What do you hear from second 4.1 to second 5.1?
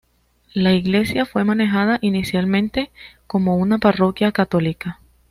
católica.